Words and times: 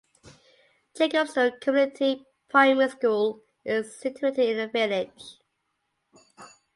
Jacobstow 0.95 1.61
Community 1.61 2.25
Primary 2.49 2.89
School 2.89 3.43
is 3.63 3.95
situated 3.95 4.49
in 4.49 4.57
the 4.57 4.67
village. 4.67 5.37